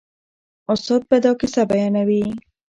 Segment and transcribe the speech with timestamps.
[0.73, 2.23] استاد به دا کیسه بیانوي.